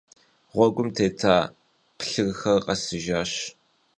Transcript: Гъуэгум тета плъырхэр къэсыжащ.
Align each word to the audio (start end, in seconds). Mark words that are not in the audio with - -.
Гъуэгум 0.53 0.89
тета 0.95 1.35
плъырхэр 1.97 2.59
къэсыжащ. 2.65 3.31